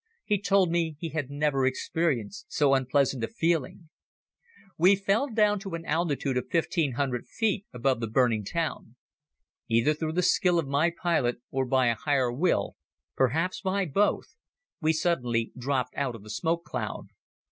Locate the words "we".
4.75-4.95, 14.81-14.91